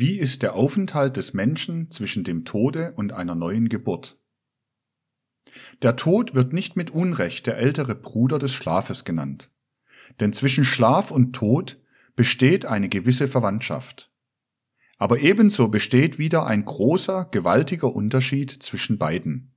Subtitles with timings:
[0.00, 4.16] Wie ist der Aufenthalt des Menschen zwischen dem Tode und einer neuen Geburt?
[5.82, 9.50] Der Tod wird nicht mit Unrecht der ältere Bruder des Schlafes genannt,
[10.20, 11.82] denn zwischen Schlaf und Tod
[12.14, 14.12] besteht eine gewisse Verwandtschaft.
[14.98, 19.52] Aber ebenso besteht wieder ein großer, gewaltiger Unterschied zwischen beiden.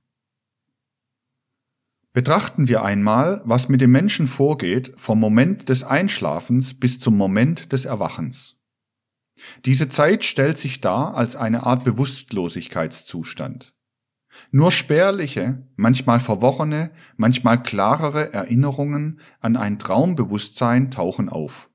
[2.12, 7.70] Betrachten wir einmal, was mit dem Menschen vorgeht vom Moment des Einschlafens bis zum Moment
[7.70, 8.56] des Erwachens.
[9.64, 13.74] Diese Zeit stellt sich dar als eine Art Bewusstlosigkeitszustand.
[14.50, 21.70] Nur spärliche, manchmal verworrene, manchmal klarere Erinnerungen an ein Traumbewusstsein tauchen auf.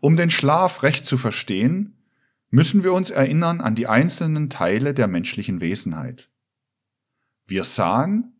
[0.00, 2.02] Um den Schlaf recht zu verstehen,
[2.50, 6.30] müssen wir uns erinnern an die einzelnen Teile der menschlichen Wesenheit.
[7.46, 8.34] Wir sahen,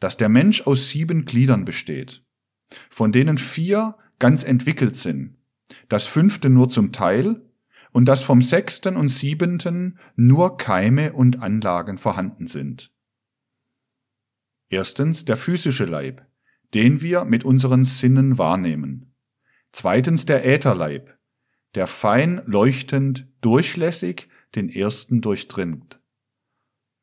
[0.00, 2.24] dass der Mensch aus sieben Gliedern besteht,
[2.90, 5.36] von denen vier ganz entwickelt sind,
[5.88, 7.42] das fünfte nur zum Teil
[7.92, 12.90] und dass vom sechsten und siebenten nur Keime und Anlagen vorhanden sind.
[14.68, 16.26] Erstens der physische Leib,
[16.72, 19.14] den wir mit unseren Sinnen wahrnehmen.
[19.72, 21.18] Zweitens der Ätherleib,
[21.74, 26.00] der fein leuchtend durchlässig den ersten durchdringt.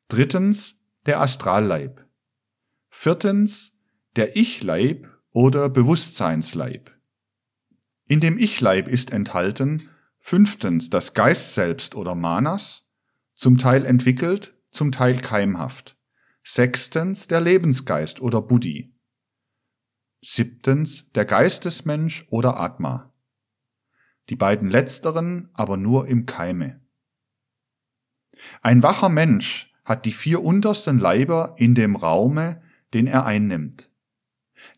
[0.08, 2.04] Drittens der Astralleib.
[2.88, 3.76] Viertens
[4.16, 6.90] der Ich-Leib oder Bewusstseinsleib.
[8.10, 12.88] In dem Ich-Leib ist enthalten Fünftens das Geist selbst oder Manas,
[13.34, 15.96] zum Teil entwickelt, zum Teil keimhaft.
[16.42, 18.92] Sechstens der Lebensgeist oder Buddhi.
[20.22, 23.14] Siebtens der Geistesmensch oder Atma.
[24.28, 26.80] Die beiden letzteren aber nur im Keime.
[28.60, 32.60] Ein wacher Mensch hat die vier untersten Leiber in dem Raume,
[32.92, 33.89] den er einnimmt.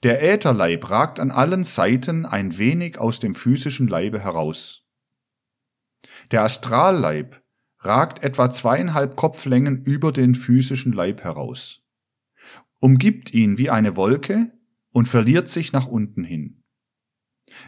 [0.02, 4.86] Der Ätherleib ragt an allen Seiten ein wenig aus dem physischen Leibe heraus.
[6.30, 7.42] Der Astralleib
[7.78, 11.82] ragt etwa zweieinhalb Kopflängen über den physischen Leib heraus,
[12.78, 14.52] umgibt ihn wie eine Wolke
[14.90, 16.62] und verliert sich nach unten hin.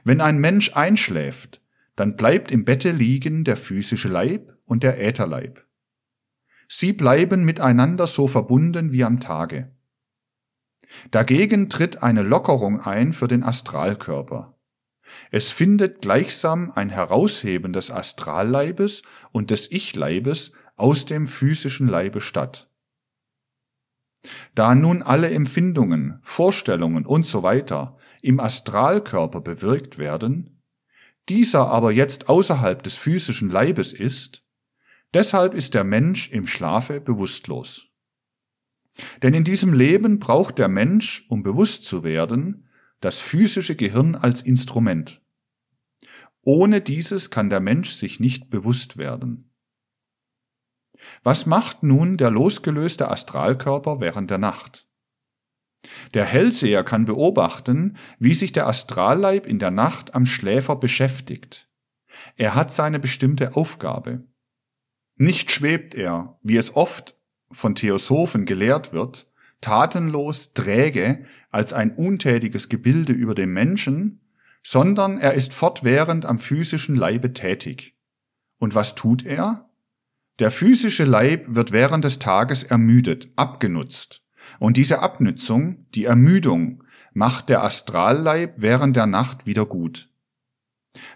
[0.04, 1.62] Wenn ein Mensch einschläft,
[1.96, 5.64] dann bleibt im Bette liegen der physische Leib und der Ätherleib.
[6.68, 9.73] Sie bleiben miteinander so verbunden wie am Tage.
[11.10, 14.54] Dagegen tritt eine Lockerung ein für den Astralkörper.
[15.30, 19.02] Es findet gleichsam ein Herausheben des Astralleibes
[19.32, 22.68] und des Ich-Leibes aus dem physischen Leibe statt.
[24.54, 27.44] Da nun alle Empfindungen, Vorstellungen und so
[28.22, 30.62] im Astralkörper bewirkt werden,
[31.28, 34.42] dieser aber jetzt außerhalb des physischen Leibes ist,
[35.12, 37.86] deshalb ist der Mensch im Schlafe bewusstlos.
[39.22, 42.68] Denn in diesem Leben braucht der Mensch, um bewusst zu werden,
[43.00, 45.20] das physische Gehirn als Instrument.
[46.42, 49.50] Ohne dieses kann der Mensch sich nicht bewusst werden.
[51.22, 54.88] Was macht nun der losgelöste Astralkörper während der Nacht?
[56.14, 61.68] Der Hellseher kann beobachten, wie sich der Astralleib in der Nacht am Schläfer beschäftigt.
[62.36, 64.24] Er hat seine bestimmte Aufgabe.
[65.16, 67.14] Nicht schwebt er, wie es oft
[67.50, 69.28] von Theosophen gelehrt wird,
[69.60, 74.20] tatenlos, träge, als ein untätiges Gebilde über dem Menschen,
[74.62, 77.96] sondern er ist fortwährend am physischen Leibe tätig.
[78.58, 79.70] Und was tut er?
[80.38, 84.22] Der physische Leib wird während des Tages ermüdet, abgenutzt.
[84.58, 90.10] Und diese Abnützung, die Ermüdung, macht der Astralleib während der Nacht wieder gut.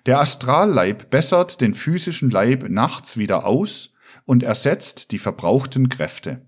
[0.07, 3.93] Der Astralleib bessert den physischen Leib nachts wieder aus
[4.29, 6.47] und ersetzt die verbrauchten Kräfte.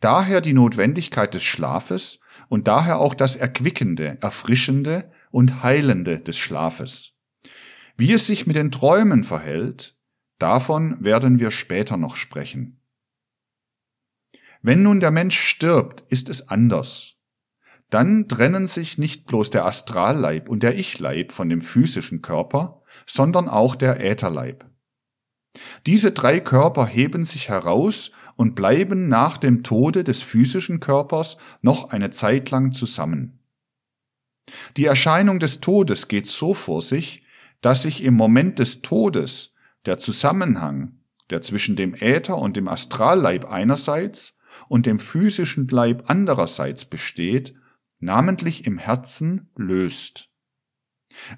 [0.00, 7.12] Daher die Notwendigkeit des Schlafes und daher auch das Erquickende, Erfrischende und Heilende des Schlafes.
[7.96, 9.96] Wie es sich mit den Träumen verhält,
[10.40, 12.80] davon werden wir später noch sprechen.
[14.60, 17.14] Wenn nun der Mensch stirbt, ist es anders.
[17.90, 23.48] Dann trennen sich nicht bloß der Astralleib und der Ich-Leib von dem physischen Körper, sondern
[23.48, 24.71] auch der Ätherleib.
[25.86, 31.90] Diese drei Körper heben sich heraus und bleiben nach dem Tode des physischen Körpers noch
[31.90, 33.38] eine Zeit lang zusammen.
[34.76, 37.22] Die Erscheinung des Todes geht so vor sich,
[37.60, 39.54] dass sich im Moment des Todes
[39.86, 40.98] der Zusammenhang,
[41.30, 44.36] der zwischen dem Äther und dem Astralleib einerseits
[44.68, 47.54] und dem physischen Leib andererseits besteht,
[48.00, 50.28] namentlich im Herzen löst.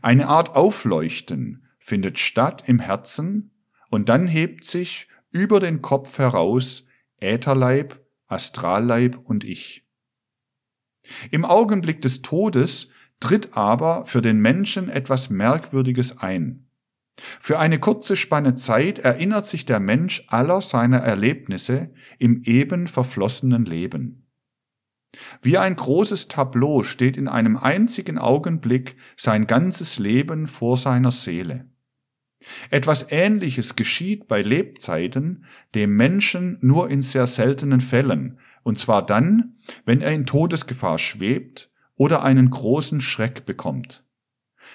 [0.02, 3.50] Eine Art Aufleuchten findet statt im Herzen
[3.94, 6.84] und dann hebt sich über den Kopf heraus
[7.20, 9.86] Ätherleib, Astralleib und Ich.
[11.30, 12.88] Im Augenblick des Todes
[13.20, 16.68] tritt aber für den Menschen etwas Merkwürdiges ein.
[17.16, 23.64] Für eine kurze Spanne Zeit erinnert sich der Mensch aller seiner Erlebnisse im eben verflossenen
[23.64, 24.26] Leben.
[25.40, 31.68] Wie ein großes Tableau steht in einem einzigen Augenblick sein ganzes Leben vor seiner Seele.
[32.70, 35.44] Etwas Ähnliches geschieht bei Lebzeiten
[35.74, 41.70] dem Menschen nur in sehr seltenen Fällen, und zwar dann, wenn er in Todesgefahr schwebt
[41.96, 44.04] oder einen großen Schreck bekommt.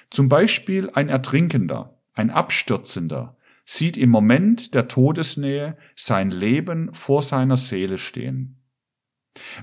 [0.10, 7.57] Zum Beispiel ein Ertrinkender, ein Abstürzender, sieht im Moment der Todesnähe sein Leben vor seiner
[7.57, 8.56] Seele stehen.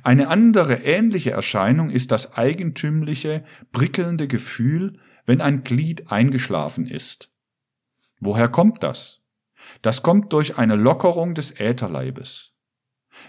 [0.03, 7.33] Eine andere ähnliche Erscheinung ist das eigentümliche, prickelnde Gefühl, wenn ein Glied eingeschlafen ist.
[8.21, 9.23] Woher kommt das?
[9.83, 12.53] Das kommt durch eine Lockerung des Ätherleibes.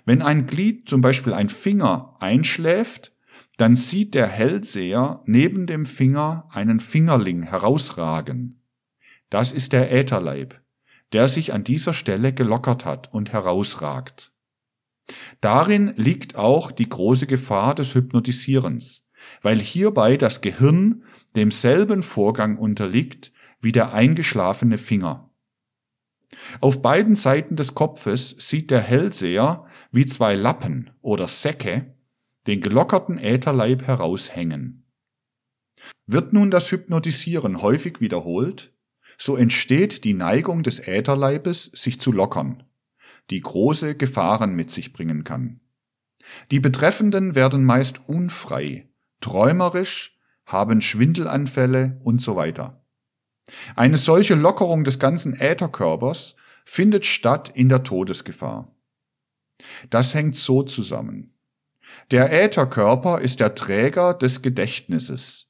[0.06, 3.14] Wenn ein Glied, zum Beispiel ein Finger, einschläft,
[3.58, 8.64] dann sieht der Hellseher neben dem Finger einen Fingerling herausragen.
[9.30, 10.62] Das ist der Ätherleib,
[11.12, 14.32] der sich an dieser Stelle gelockert hat und herausragt.
[15.42, 19.06] Darin liegt auch die große Gefahr des Hypnotisierens,
[19.42, 21.04] weil hierbei das Gehirn
[21.36, 23.32] demselben Vorgang unterliegt
[23.62, 25.30] wie der eingeschlafene Finger.
[26.60, 31.96] Auf beiden Seiten des Kopfes sieht der Hellseher wie zwei Lappen oder Säcke
[32.48, 34.86] den gelockerten Ätherleib heraushängen.
[36.06, 38.74] Wird nun das Hypnotisieren häufig wiederholt,
[39.18, 42.64] so entsteht die Neigung des Ätherleibes, sich zu lockern,
[43.30, 45.60] die große Gefahren mit sich bringen kann.
[46.52, 48.90] Die Betreffenden werden meist unfrei,
[49.22, 52.77] träumerisch, haben Schwindelanfälle und so weiter.
[53.76, 56.36] Eine solche Lockerung des ganzen Ätherkörpers
[56.66, 58.76] findet statt in der Todesgefahr.
[59.90, 61.34] Das hängt so zusammen.
[62.12, 65.48] Der Ätherkörper ist der Träger des Gedächtnisses.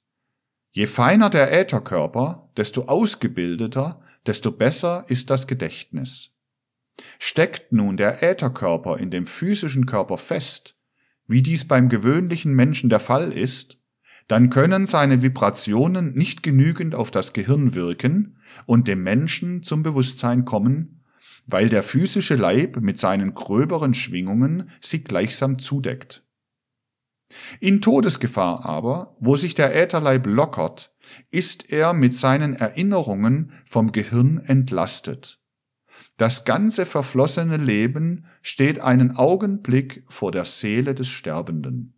[0.71, 6.31] Je feiner der Ätherkörper, desto ausgebildeter, desto besser ist das Gedächtnis.
[7.19, 10.75] Steckt nun der Ätherkörper in dem physischen Körper fest,
[11.27, 13.76] wie dies beim gewöhnlichen Menschen der Fall ist,
[14.27, 20.43] dann können seine Vibrationen nicht genügend auf das Gehirn wirken und dem Menschen zum Bewusstsein
[20.43, 21.03] kommen,
[21.45, 26.23] weil der physische Leib mit seinen gröberen Schwingungen sie gleichsam zudeckt.
[27.59, 30.93] In Todesgefahr aber, wo sich der Ätherleib lockert,
[31.29, 35.41] ist er mit seinen Erinnerungen vom Gehirn entlastet.
[36.17, 41.96] Das ganze verflossene Leben steht einen Augenblick vor der Seele des Sterbenden.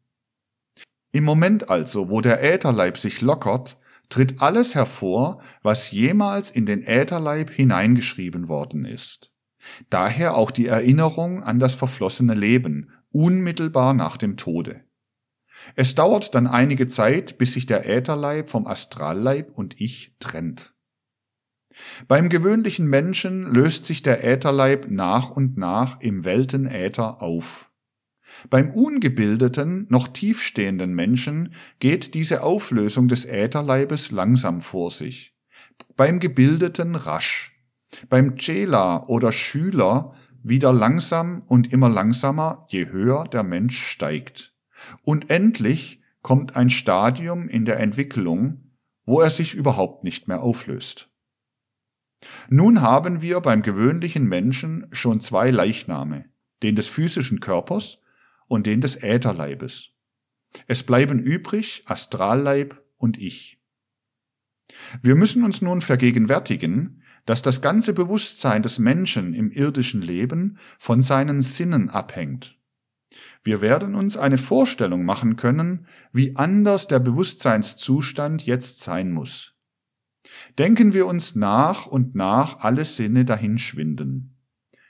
[1.11, 3.77] Im Moment also, wo der Ätherleib sich lockert,
[4.09, 9.33] tritt alles hervor, was jemals in den Ätherleib hineingeschrieben worden ist.
[9.89, 14.83] Daher auch die Erinnerung an das verflossene Leben, unmittelbar nach dem Tode.
[15.75, 20.73] Es dauert dann einige Zeit, bis sich der Ätherleib vom Astralleib und Ich trennt.
[22.07, 27.68] Beim gewöhnlichen Menschen löst sich der Ätherleib nach und nach im Weltenäther auf.
[28.49, 35.35] Beim ungebildeten, noch tiefstehenden Menschen geht diese Auflösung des Ätherleibes langsam vor sich.
[35.95, 37.55] Beim gebildeten rasch.
[38.07, 40.13] Beim Chela oder Schüler
[40.43, 44.55] wieder langsam und immer langsamer, je höher der Mensch steigt.
[45.03, 48.71] Und endlich kommt ein Stadium in der Entwicklung,
[49.05, 51.09] wo er sich überhaupt nicht mehr auflöst.
[52.49, 56.25] Nun haben wir beim gewöhnlichen Menschen schon zwei Leichname,
[56.63, 58.01] den des physischen Körpers
[58.49, 59.91] und den des Ätherleibes.
[60.67, 63.61] Es bleiben übrig Astralleib und Ich.
[65.01, 71.01] Wir müssen uns nun vergegenwärtigen, dass das ganze Bewusstsein des Menschen im irdischen Leben von
[71.01, 72.57] seinen Sinnen abhängt.
[73.43, 79.55] Wir werden uns eine Vorstellung machen können, wie anders der Bewusstseinszustand jetzt sein muss.
[80.57, 84.35] Denken wir uns nach und nach alle Sinne dahinschwinden.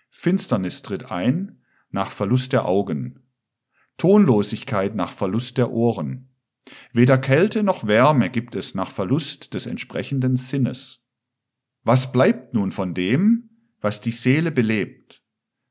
[0.09, 1.61] Finsternis tritt ein
[1.91, 3.19] nach Verlust der Augen.
[3.99, 6.29] Tonlosigkeit nach Verlust der Ohren.
[6.91, 11.03] Weder Kälte noch Wärme gibt es nach Verlust des entsprechenden Sinnes.
[11.83, 15.21] Was bleibt nun von dem, was die Seele belebt,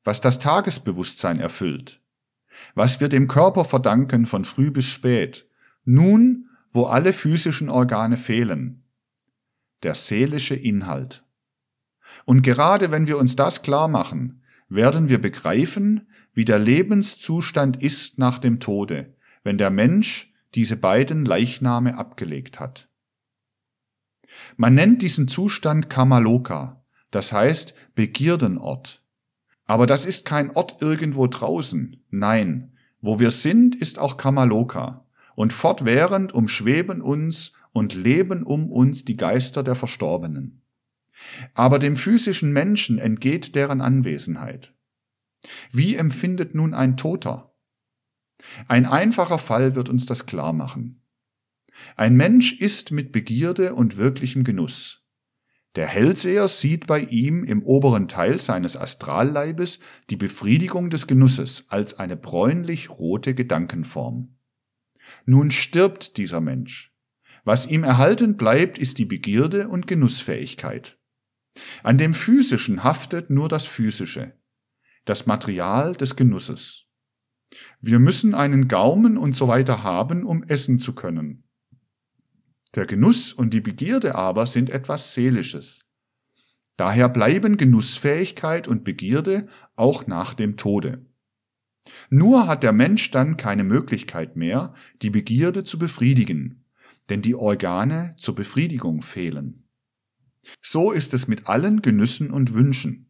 [0.04, 2.00] was das Tagesbewusstsein erfüllt?
[2.74, 5.46] was wir dem Körper verdanken von früh bis spät,
[5.84, 8.84] nun, wo alle physischen Organe fehlen.
[9.82, 11.24] Der seelische Inhalt.
[12.24, 16.07] Und gerade wenn wir uns das klar machen, werden wir begreifen,
[16.38, 22.88] wie der Lebenszustand ist nach dem Tode, wenn der Mensch diese beiden Leichname abgelegt hat.
[24.56, 29.02] Man nennt diesen Zustand Kamaloka, das heißt Begierdenort.
[29.64, 32.04] Aber das ist kein Ort irgendwo draußen.
[32.10, 35.08] Nein, wo wir sind, ist auch Kamaloka.
[35.34, 40.62] Und fortwährend umschweben uns und leben um uns die Geister der Verstorbenen.
[41.54, 44.72] Aber dem physischen Menschen entgeht deren Anwesenheit.
[45.72, 47.54] Wie empfindet nun ein Toter?
[48.66, 51.02] Ein einfacher Fall wird uns das klar machen.
[51.96, 55.04] Ein Mensch ist mit Begierde und wirklichem Genuss.
[55.74, 59.78] Der Hellseher sieht bei ihm im oberen Teil seines Astralleibes
[60.10, 64.36] die Befriedigung des Genusses als eine bräunlich-rote Gedankenform.
[65.24, 66.94] Nun stirbt dieser Mensch.
[67.44, 70.98] Was ihm erhalten bleibt, ist die Begierde und Genussfähigkeit.
[71.82, 74.37] An dem Physischen haftet nur das Physische,
[75.08, 76.84] das Material des Genusses.
[77.80, 81.44] Wir müssen einen Gaumen und so weiter haben, um essen zu können.
[82.74, 85.86] Der Genuss und die Begierde aber sind etwas Seelisches.
[86.76, 91.06] Daher bleiben Genussfähigkeit und Begierde auch nach dem Tode.
[92.10, 96.64] Nur hat der Mensch dann keine Möglichkeit mehr, die Begierde zu befriedigen,
[97.08, 99.64] denn die Organe zur Befriedigung fehlen.
[100.60, 103.07] So ist es mit allen Genüssen und Wünschen.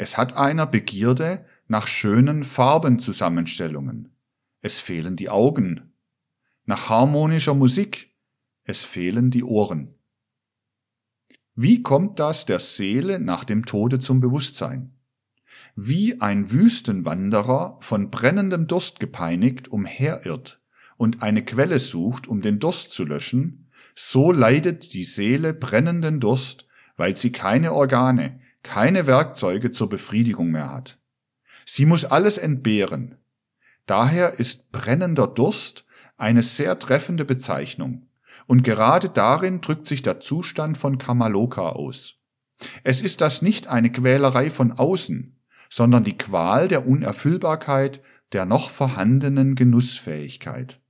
[0.00, 4.08] Es hat einer Begierde nach schönen Farbenzusammenstellungen.
[4.62, 5.92] Es fehlen die Augen.
[6.64, 8.10] Nach harmonischer Musik
[8.64, 9.94] es fehlen die Ohren.
[11.54, 14.94] Wie kommt das der Seele nach dem Tode zum Bewusstsein?
[15.76, 20.62] Wie ein Wüstenwanderer von brennendem Durst gepeinigt umherirrt
[20.96, 26.66] und eine Quelle sucht, um den Durst zu löschen, so leidet die Seele brennenden Durst,
[26.96, 30.98] weil sie keine Organe, keine Werkzeuge zur Befriedigung mehr hat.
[31.64, 33.16] Sie muss alles entbehren.
[33.86, 35.84] Daher ist brennender Durst
[36.16, 38.08] eine sehr treffende Bezeichnung.
[38.46, 42.16] Und gerade darin drückt sich der Zustand von Kamaloka aus.
[42.84, 45.36] Es ist das nicht eine Quälerei von außen,
[45.68, 48.02] sondern die Qual der Unerfüllbarkeit
[48.32, 50.80] der noch vorhandenen Genussfähigkeit.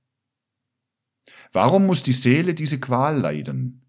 [1.53, 3.81] Warum muss die Seele diese Qual leiden?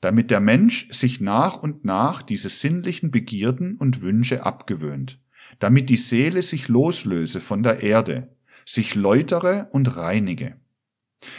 [0.00, 5.20] Damit der Mensch sich nach und nach diese sinnlichen Begierden und Wünsche abgewöhnt,
[5.58, 10.56] damit die Seele sich loslöse von der Erde, sich läutere und reinige.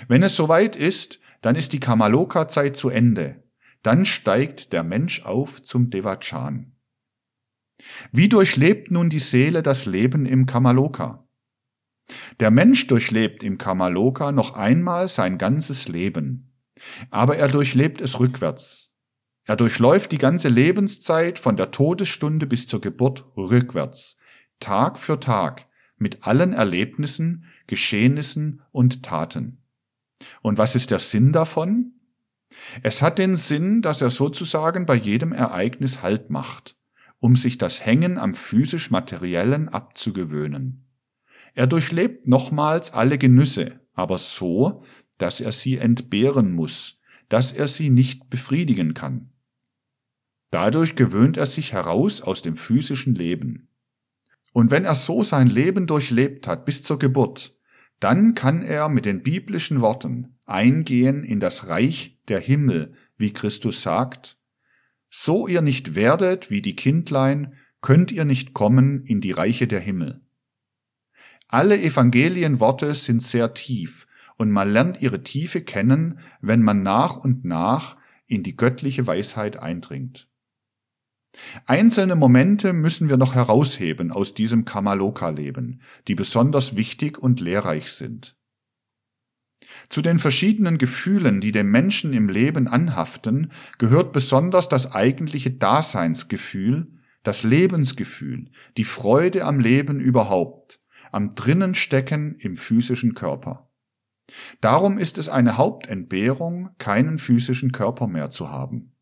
[0.08, 3.44] Wenn es soweit ist, dann ist die Kamaloka-Zeit zu Ende.
[3.82, 6.76] Dann steigt der Mensch auf zum Devachan.
[8.12, 11.28] Wie durchlebt nun die Seele das Leben im Kamaloka?
[12.40, 16.51] Der Mensch durchlebt im Kamaloka noch einmal sein ganzes Leben.
[17.10, 18.90] Aber er durchlebt es rückwärts.
[19.46, 24.18] Er durchläuft die ganze Lebenszeit von der Todesstunde bis zur Geburt rückwärts,
[24.60, 25.66] Tag für Tag,
[25.98, 29.58] mit allen Erlebnissen, Geschehnissen und Taten.
[30.42, 31.94] Und was ist der Sinn davon?
[32.84, 36.76] Es hat den Sinn, dass er sozusagen bei jedem Ereignis Halt macht,
[37.20, 40.86] um sich das Hängen am physisch-materiellen abzugewöhnen.
[41.54, 44.84] Er durchlebt nochmals alle Genüsse, aber so,
[45.22, 47.00] dass er sie entbehren muss,
[47.30, 49.30] dass er sie nicht befriedigen kann.
[50.50, 53.70] Dadurch gewöhnt er sich heraus aus dem physischen Leben.
[54.52, 57.56] Und wenn er so sein Leben durchlebt hat bis zur Geburt,
[58.00, 63.82] dann kann er mit den biblischen Worten eingehen in das Reich der Himmel, wie Christus
[63.82, 64.38] sagt,
[65.10, 69.80] so ihr nicht werdet wie die Kindlein, könnt ihr nicht kommen in die Reiche der
[69.80, 70.22] Himmel.
[71.48, 74.08] Alle Evangelienworte sind sehr tief,
[74.42, 79.58] und man lernt ihre Tiefe kennen, wenn man nach und nach in die göttliche Weisheit
[79.58, 80.28] eindringt.
[81.68, 88.36] Einzelne Momente müssen wir noch herausheben aus diesem Kamaloka-Leben, die besonders wichtig und lehrreich sind.
[89.90, 96.88] Zu den verschiedenen Gefühlen, die dem Menschen im Leben anhaften, gehört besonders das eigentliche Daseinsgefühl,
[97.22, 100.82] das Lebensgefühl, die Freude am Leben überhaupt,
[101.12, 103.71] am Drinnenstecken im physischen Körper.
[104.60, 108.94] Darum ist es eine Hauptentbehrung, keinen physischen Körper mehr zu haben.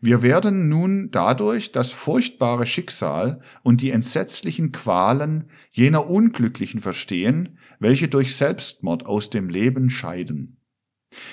[0.00, 8.08] Wir werden nun dadurch das furchtbare Schicksal und die entsetzlichen Qualen jener Unglücklichen verstehen, welche
[8.08, 10.56] durch Selbstmord aus dem Leben scheiden.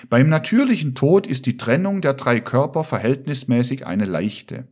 [0.09, 4.67] Beim natürlichen Tod ist die Trennung der drei Körper verhältnismäßig eine leichte.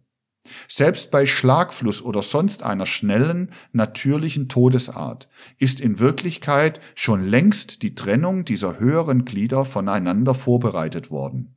[0.67, 7.95] Selbst bei Schlagfluss oder sonst einer schnellen, natürlichen Todesart ist in Wirklichkeit schon längst die
[7.95, 11.55] Trennung dieser höheren Glieder voneinander vorbereitet worden.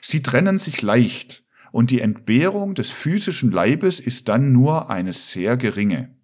[0.00, 5.56] Sie trennen sich leicht, und die Entbehrung des physischen Leibes ist dann nur eine sehr
[5.56, 6.14] geringe.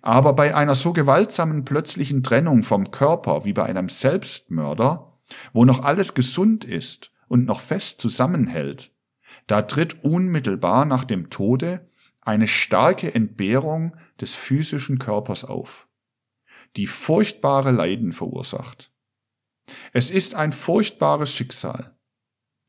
[0.00, 5.18] Aber bei einer so gewaltsamen plötzlichen Trennung vom Körper wie bei einem Selbstmörder,
[5.52, 8.93] wo noch alles gesund ist und noch fest zusammenhält,
[9.46, 11.88] da tritt unmittelbar nach dem Tode
[12.22, 15.88] eine starke Entbehrung des physischen Körpers auf,
[16.76, 18.92] die furchtbare Leiden verursacht.
[19.92, 21.94] Es ist ein furchtbares Schicksal.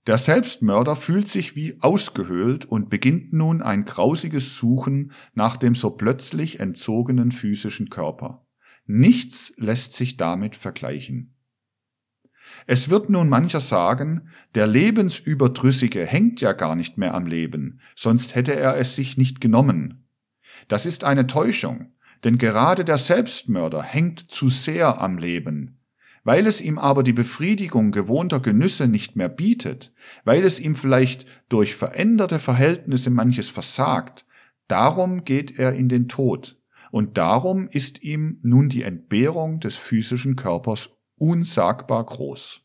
[0.08, 5.92] Der Selbstmörder fühlt sich wie ausgehöhlt und beginnt nun ein grausiges Suchen nach dem so
[5.92, 8.46] plötzlich entzogenen physischen Körper.
[8.86, 11.35] Nichts lässt sich damit vergleichen.
[12.68, 18.36] Es wird nun mancher sagen, der Lebensüberdrüssige hängt ja gar nicht mehr am Leben, sonst
[18.36, 20.08] hätte er es sich nicht genommen.
[20.68, 21.94] Das ist eine Täuschung,
[22.24, 25.80] denn gerade der Selbstmörder hängt zu sehr am Leben.
[26.24, 29.94] Weil es ihm aber die Befriedigung gewohnter Genüsse nicht mehr bietet,
[30.24, 34.26] weil es ihm vielleicht durch veränderte Verhältnisse manches versagt,
[34.68, 36.60] darum geht er in den Tod,
[36.90, 42.62] und darum ist ihm nun die Entbehrung des physischen Körpers unsagbar groß.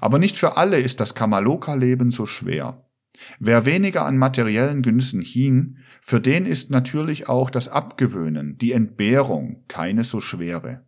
[0.00, 2.84] Aber nicht für alle ist das Kamaloka-Leben so schwer.
[3.38, 9.64] Wer weniger an materiellen Genüssen hing, für den ist natürlich auch das Abgewöhnen, die Entbehrung
[9.68, 10.84] keine so schwere.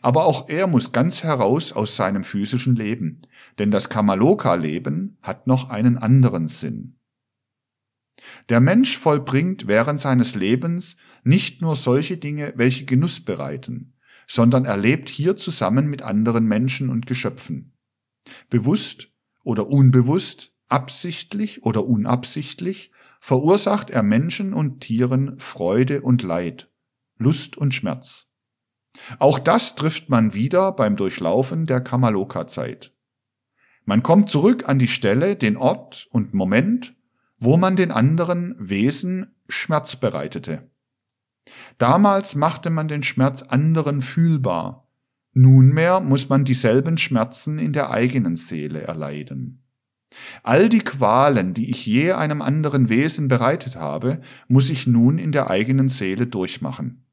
[0.00, 3.22] Aber auch er muss ganz heraus aus seinem physischen Leben,
[3.58, 6.96] denn das Kamaloka-Leben hat noch einen anderen Sinn.
[8.48, 13.92] Der Mensch vollbringt während seines Lebens nicht nur solche Dinge, welche Genuss bereiten,
[14.26, 17.76] sondern er lebt hier zusammen mit anderen Menschen und Geschöpfen.
[18.50, 19.12] Bewusst
[19.44, 22.90] oder unbewusst, absichtlich oder unabsichtlich,
[23.20, 26.70] verursacht er Menschen und Tieren Freude und Leid,
[27.18, 28.26] Lust und Schmerz.
[29.18, 32.92] Auch das trifft man wieder beim Durchlaufen der Kamaloka-Zeit.
[33.84, 36.96] Man kommt zurück an die Stelle, den Ort und Moment,
[37.38, 40.70] wo man den anderen Wesen Schmerz bereitete.
[41.78, 44.88] Damals machte man den Schmerz anderen fühlbar.
[45.32, 49.62] Nunmehr muss man dieselben Schmerzen in der eigenen Seele erleiden.
[50.42, 55.32] All die Qualen, die ich je einem anderen Wesen bereitet habe, muss ich nun in
[55.32, 57.04] der eigenen Seele durchmachen.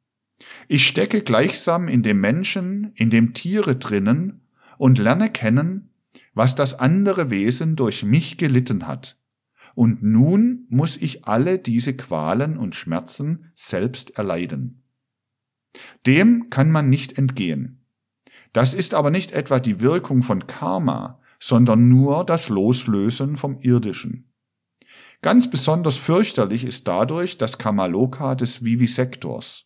[0.67, 4.41] Ich stecke gleichsam in dem Menschen, in dem Tiere drinnen
[4.77, 5.89] und lerne kennen,
[6.33, 9.17] was das andere Wesen durch mich gelitten hat,
[9.75, 14.83] und nun muss ich alle diese Qualen und Schmerzen selbst erleiden.
[16.05, 17.85] Dem kann man nicht entgehen.
[18.51, 24.31] Das ist aber nicht etwa die Wirkung von Karma, sondern nur das Loslösen vom Irdischen.
[25.21, 29.65] Ganz besonders fürchterlich ist dadurch das Kamaloka des Vivisektors.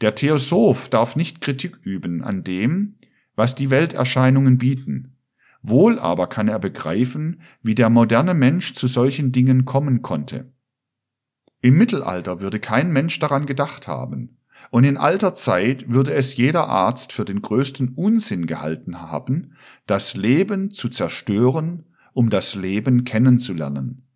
[0.00, 2.98] Der Theosoph darf nicht Kritik üben an dem,
[3.34, 5.16] was die Welterscheinungen bieten,
[5.62, 10.52] Wohl aber kann er begreifen, wie der moderne Mensch zu solchen Dingen kommen konnte.
[11.60, 14.38] Im Mittelalter würde kein Mensch daran gedacht haben,
[14.70, 19.54] und in alter Zeit würde es jeder Arzt für den größten Unsinn gehalten haben,
[19.86, 24.06] das Leben zu zerstören, um das Leben kennenzulernen.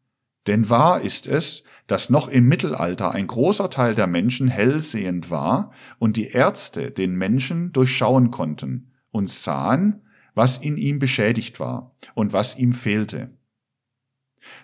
[0.46, 5.72] Denn wahr ist es, dass noch im Mittelalter ein großer Teil der Menschen hellsehend war
[5.98, 10.02] und die Ärzte den Menschen durchschauen konnten und sahen,
[10.35, 13.31] was in ihm beschädigt war und was ihm fehlte.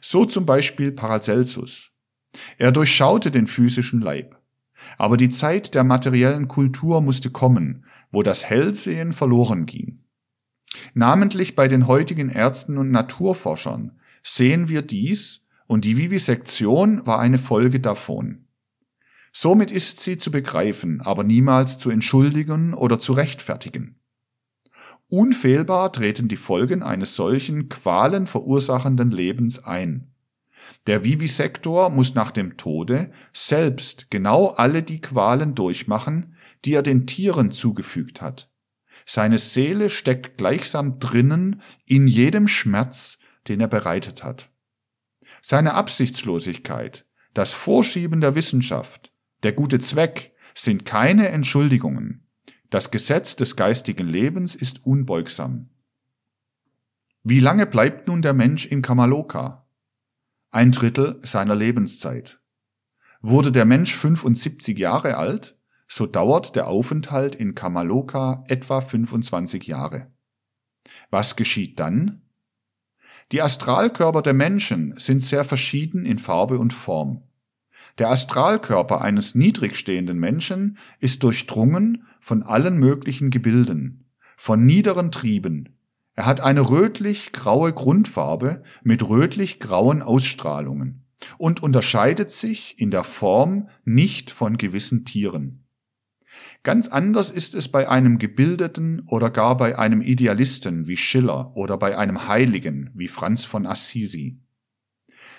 [0.00, 1.92] So zum Beispiel Paracelsus.
[2.58, 4.36] Er durchschaute den physischen Leib.
[4.98, 10.04] Aber die Zeit der materiellen Kultur musste kommen, wo das Hellsehen verloren ging.
[10.94, 17.38] Namentlich bei den heutigen Ärzten und Naturforschern sehen wir dies und die Vivisektion war eine
[17.38, 18.46] Folge davon.
[19.32, 23.99] Somit ist sie zu begreifen, aber niemals zu entschuldigen oder zu rechtfertigen.
[25.10, 30.14] Unfehlbar treten die Folgen eines solchen Qualen verursachenden Lebens ein.
[30.86, 37.08] Der Vivisektor muss nach dem Tode selbst genau alle die Qualen durchmachen, die er den
[37.08, 38.52] Tieren zugefügt hat.
[39.04, 43.18] Seine Seele steckt gleichsam drinnen in jedem Schmerz,
[43.48, 44.50] den er bereitet hat.
[45.42, 52.29] Seine Absichtslosigkeit, das Vorschieben der Wissenschaft, der gute Zweck sind keine Entschuldigungen.
[52.70, 55.68] Das Gesetz des geistigen Lebens ist unbeugsam.
[57.24, 59.66] Wie lange bleibt nun der Mensch in Kamaloka?
[60.52, 62.40] Ein Drittel seiner Lebenszeit.
[63.20, 70.06] Wurde der Mensch 75 Jahre alt, so dauert der Aufenthalt in Kamaloka etwa 25 Jahre.
[71.10, 72.22] Was geschieht dann?
[73.32, 77.24] Die Astralkörper der Menschen sind sehr verschieden in Farbe und Form.
[77.98, 84.04] Der Astralkörper eines niedrig stehenden Menschen ist durchdrungen von allen möglichen Gebilden,
[84.36, 85.76] von niederen Trieben.
[86.14, 91.04] Er hat eine rötlich-graue Grundfarbe mit rötlich-grauen Ausstrahlungen
[91.38, 95.64] und unterscheidet sich in der Form nicht von gewissen Tieren.
[96.62, 101.76] Ganz anders ist es bei einem Gebildeten oder gar bei einem Idealisten wie Schiller oder
[101.76, 104.38] bei einem Heiligen wie Franz von Assisi.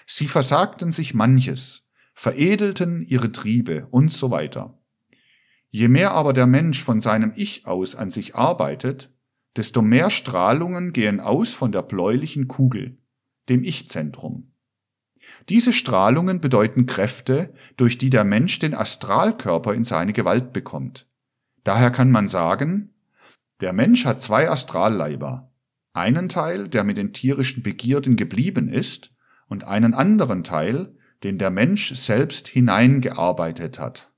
[0.06, 4.81] Sie versagten sich manches, veredelten ihre Triebe und so weiter.
[5.72, 9.10] Je mehr aber der Mensch von seinem Ich aus an sich arbeitet,
[9.56, 12.98] desto mehr Strahlungen gehen aus von der bläulichen Kugel,
[13.50, 14.52] dem Ich-Zentrum.
[15.48, 21.08] Diese Strahlungen bedeuten Kräfte, durch die der Mensch den Astralkörper in seine Gewalt bekommt.
[21.64, 22.94] Daher kann man sagen,
[23.62, 25.52] der Mensch hat zwei Astralleiber.
[25.94, 29.14] Einen Teil, der mit den tierischen Begierden geblieben ist,
[29.48, 34.11] und einen anderen Teil, den der Mensch selbst hineingearbeitet hat.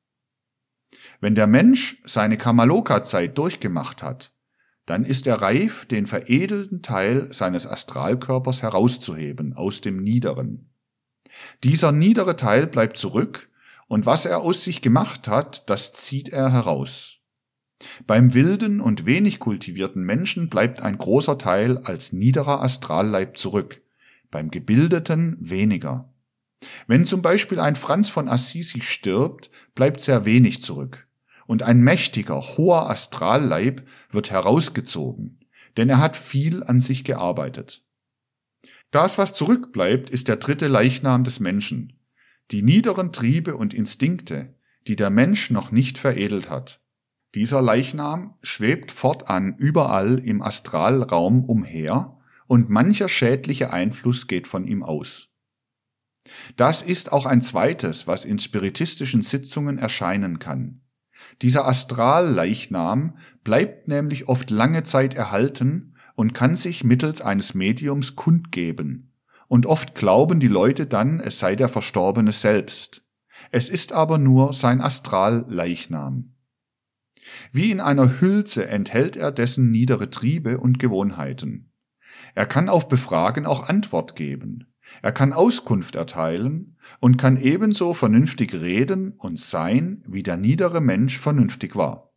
[1.24, 4.34] Wenn der Mensch seine Kamaloka-Zeit durchgemacht hat,
[4.86, 10.74] dann ist er reif, den veredelten Teil seines Astralkörpers herauszuheben aus dem Niederen.
[11.64, 13.50] Dieser niedere Teil bleibt zurück,
[13.88, 17.20] und was er aus sich gemacht hat, das zieht er heraus.
[18.06, 23.82] Beim wilden und wenig kultivierten Menschen bleibt ein großer Teil als niederer Astralleib zurück,
[24.30, 26.14] beim gebildeten weniger.
[26.88, 31.08] Wenn zum Beispiel ein Franz von Assisi stirbt, bleibt sehr wenig zurück,
[31.46, 35.40] und ein mächtiger, hoher Astralleib wird herausgezogen,
[35.78, 37.84] denn er hat viel an sich gearbeitet.
[38.92, 42.00] Das, was zurückbleibt, ist der dritte Leichnam des Menschen,
[42.52, 44.56] die niederen Triebe und Instinkte,
[44.88, 46.82] die der Mensch noch nicht veredelt hat.
[47.34, 54.84] Dieser Leichnam schwebt fortan überall im Astralraum umher und mancher schädliche Einfluss geht von ihm
[54.84, 55.30] aus.
[56.56, 60.83] Das ist auch ein zweites, was in spiritistischen Sitzungen erscheinen kann.
[61.42, 69.12] Dieser Astralleichnam bleibt nämlich oft lange Zeit erhalten und kann sich mittels eines Mediums kundgeben.
[69.48, 73.04] Und oft glauben die Leute dann, es sei der Verstorbene selbst.
[73.52, 76.34] Es ist aber nur sein Astralleichnam.
[77.52, 81.72] Wie in einer Hülse enthält er dessen niedere Triebe und Gewohnheiten.
[82.36, 84.73] Er kann auf Befragen auch Antwort geben.
[85.02, 91.18] Er kann Auskunft erteilen und kann ebenso vernünftig reden und sein, wie der niedere Mensch
[91.18, 92.14] vernünftig war.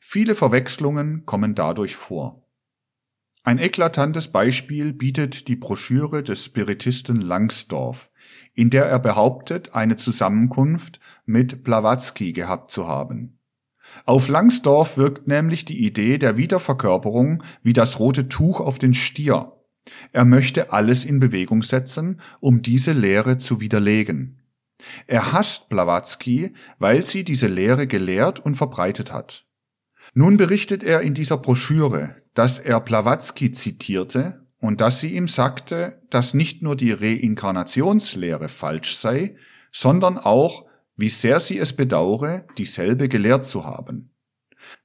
[0.00, 2.44] Viele Verwechslungen kommen dadurch vor.
[3.42, 8.10] Ein eklatantes Beispiel bietet die Broschüre des Spiritisten Langsdorff,
[8.54, 13.38] in der er behauptet, eine Zusammenkunft mit Blavatsky gehabt zu haben.
[14.06, 19.52] Auf Langsdorff wirkt nämlich die Idee der Wiederverkörperung wie das rote Tuch auf den Stier.
[20.12, 24.40] Er möchte alles in Bewegung setzen, um diese Lehre zu widerlegen.
[25.06, 29.46] Er hasst Blavatsky, weil sie diese Lehre gelehrt und verbreitet hat.
[30.12, 36.02] Nun berichtet er in dieser Broschüre, dass er Blavatsky zitierte und dass sie ihm sagte,
[36.10, 39.36] dass nicht nur die Reinkarnationslehre falsch sei,
[39.72, 44.10] sondern auch, wie sehr sie es bedauere, dieselbe gelehrt zu haben.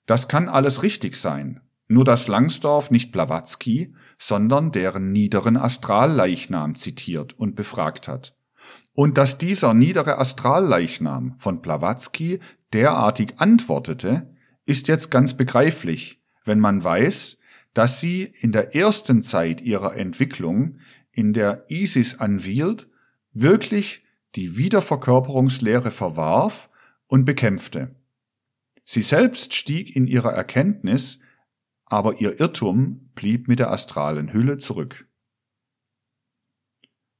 [0.05, 7.33] Das kann alles richtig sein, nur dass Langsdorff nicht Blavatsky, sondern deren niederen Astralleichnam zitiert
[7.39, 8.35] und befragt hat.
[8.93, 12.39] Und dass dieser niedere Astralleichnam von Blavatsky
[12.73, 17.37] derartig antwortete, ist jetzt ganz begreiflich, wenn man weiß,
[17.73, 20.79] dass sie in der ersten Zeit ihrer Entwicklung,
[21.11, 22.87] in der Isis anwielt,
[23.31, 24.03] wirklich
[24.35, 26.69] die Wiederverkörperungslehre verwarf
[27.07, 27.95] und bekämpfte.
[28.83, 31.19] Sie selbst stieg in ihrer Erkenntnis,
[31.89, 35.07] aber ihr Irrtum blieb mit der astralen Hülle zurück.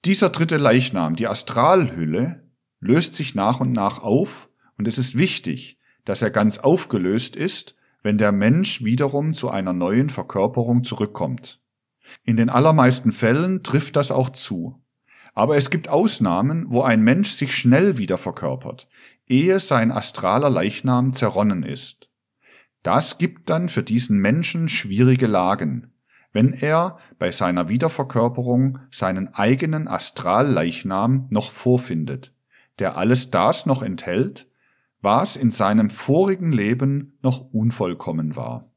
[0.05, 5.77] Dieser dritte Leichnam, die Astralhülle, löst sich nach und nach auf und es ist wichtig,
[6.05, 11.61] dass er ganz aufgelöst ist wenn der Mensch wiederum zu einer neuen Verkörperung zurückkommt.
[12.23, 14.81] In den allermeisten Fällen trifft das auch zu.
[15.33, 18.87] Aber es gibt Ausnahmen, wo ein Mensch sich schnell wieder verkörpert,
[19.27, 22.08] ehe sein astraler Leichnam zerronnen ist.
[22.83, 25.91] Das gibt dann für diesen Menschen schwierige Lagen,
[26.31, 32.33] wenn er bei seiner Wiederverkörperung seinen eigenen Astralleichnam noch vorfindet,
[32.77, 34.47] der alles das noch enthält,
[35.01, 38.68] was in seinem vorigen Leben noch unvollkommen war.